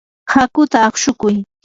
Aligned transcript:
hakuta 0.33 0.77
aqshukuy. 0.87 1.35